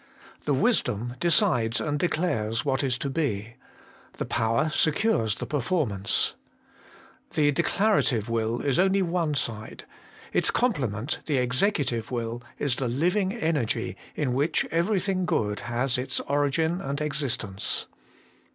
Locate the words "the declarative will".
7.35-8.61